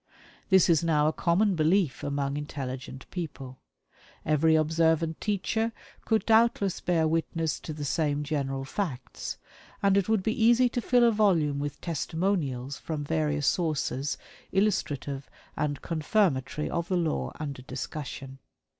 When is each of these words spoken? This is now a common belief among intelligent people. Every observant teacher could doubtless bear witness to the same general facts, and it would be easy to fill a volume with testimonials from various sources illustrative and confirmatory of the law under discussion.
This 0.49 0.67
is 0.67 0.83
now 0.83 1.07
a 1.07 1.13
common 1.13 1.53
belief 1.55 2.01
among 2.03 2.35
intelligent 2.35 3.05
people. 3.11 3.59
Every 4.25 4.55
observant 4.55 5.21
teacher 5.21 5.73
could 6.05 6.25
doubtless 6.25 6.79
bear 6.81 7.07
witness 7.07 7.59
to 7.59 7.71
the 7.71 7.85
same 7.85 8.23
general 8.23 8.65
facts, 8.65 9.37
and 9.83 9.95
it 9.95 10.09
would 10.09 10.23
be 10.23 10.43
easy 10.43 10.69
to 10.69 10.81
fill 10.81 11.03
a 11.03 11.11
volume 11.11 11.59
with 11.59 11.79
testimonials 11.81 12.79
from 12.79 13.03
various 13.03 13.45
sources 13.45 14.17
illustrative 14.51 15.29
and 15.55 15.83
confirmatory 15.83 16.67
of 16.67 16.87
the 16.87 16.97
law 16.97 17.31
under 17.39 17.61
discussion. 17.61 18.39